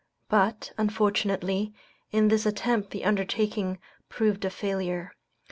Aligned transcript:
But, 0.29 0.71
unfortunately, 0.79 1.75
in 2.11 2.29
this 2.29 2.47
attempt 2.47 2.89
the 2.89 3.05
undertaking 3.05 3.77
proved 4.09 4.43
a 4.45 4.49
failure. 4.49 5.11